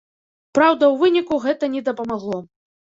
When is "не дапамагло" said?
1.77-2.45